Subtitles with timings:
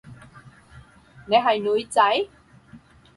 [1.27, 2.27] 你係女仔？